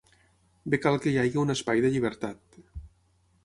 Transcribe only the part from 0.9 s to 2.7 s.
que hi hagi un espai de llibertat.